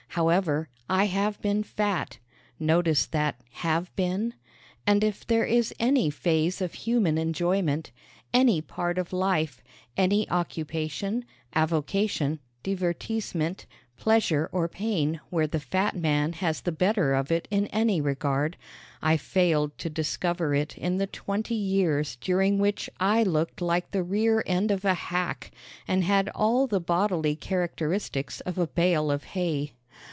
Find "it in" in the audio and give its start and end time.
17.31-17.67, 20.53-20.97